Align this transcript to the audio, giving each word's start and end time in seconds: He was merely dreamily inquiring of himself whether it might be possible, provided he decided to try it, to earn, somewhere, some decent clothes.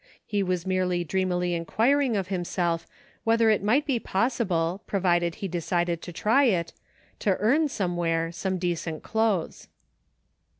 He 0.25 0.41
was 0.41 0.65
merely 0.65 1.03
dreamily 1.03 1.53
inquiring 1.53 2.17
of 2.17 2.29
himself 2.29 2.87
whether 3.23 3.51
it 3.51 3.61
might 3.61 3.85
be 3.85 3.99
possible, 3.99 4.81
provided 4.87 5.35
he 5.35 5.47
decided 5.47 6.01
to 6.01 6.11
try 6.11 6.45
it, 6.45 6.73
to 7.19 7.37
earn, 7.37 7.67
somewhere, 7.69 8.31
some 8.31 8.57
decent 8.57 9.03
clothes. 9.03 9.67